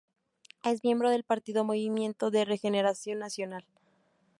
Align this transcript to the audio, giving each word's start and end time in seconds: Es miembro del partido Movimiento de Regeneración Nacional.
Es 0.63 0.83
miembro 0.83 1.11
del 1.11 1.23
partido 1.23 1.63
Movimiento 1.63 2.31
de 2.31 2.43
Regeneración 2.43 3.19
Nacional. 3.19 3.67